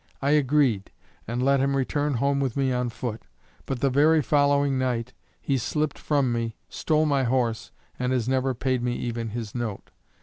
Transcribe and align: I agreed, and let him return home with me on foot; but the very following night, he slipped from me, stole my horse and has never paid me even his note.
I 0.19 0.31
agreed, 0.31 0.89
and 1.27 1.45
let 1.45 1.59
him 1.59 1.77
return 1.77 2.15
home 2.15 2.39
with 2.39 2.57
me 2.57 2.71
on 2.73 2.89
foot; 2.89 3.21
but 3.67 3.81
the 3.81 3.91
very 3.91 4.19
following 4.23 4.79
night, 4.79 5.13
he 5.39 5.59
slipped 5.59 5.99
from 5.99 6.33
me, 6.33 6.55
stole 6.69 7.05
my 7.05 7.21
horse 7.23 7.69
and 7.99 8.11
has 8.11 8.27
never 8.27 8.55
paid 8.55 8.81
me 8.81 8.95
even 8.95 9.29
his 9.29 9.53
note. 9.53 9.91